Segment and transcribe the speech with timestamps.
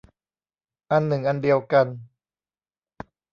[0.91, 1.87] อันหนึ่งอันเดียวกัน